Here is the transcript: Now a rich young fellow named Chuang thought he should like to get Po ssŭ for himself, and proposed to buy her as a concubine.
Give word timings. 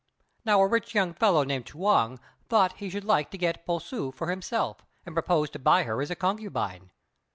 Now 0.43 0.59
a 0.61 0.67
rich 0.67 0.95
young 0.95 1.13
fellow 1.13 1.43
named 1.43 1.67
Chuang 1.67 2.19
thought 2.49 2.77
he 2.77 2.89
should 2.89 3.03
like 3.03 3.29
to 3.29 3.37
get 3.37 3.67
Po 3.67 3.77
ssŭ 3.77 4.11
for 4.15 4.31
himself, 4.31 4.77
and 5.05 5.13
proposed 5.15 5.53
to 5.53 5.59
buy 5.59 5.83
her 5.83 6.01
as 6.01 6.09
a 6.09 6.15
concubine. 6.15 6.89